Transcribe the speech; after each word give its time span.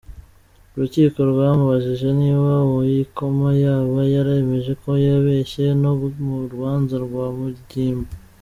Urukiko 0.73 1.17
rwamubajije 1.31 2.07
niba 2.21 2.51
uwo 2.69 2.81
yikoma 2.93 3.49
yaba 3.63 3.99
yaremeje 4.15 4.71
ko 4.81 4.89
yabeshye 5.05 5.65
no 5.81 5.91
mu 6.25 6.37
rubanza 6.51 6.95
rwa 7.05 7.27
Mugimba. 7.37 8.11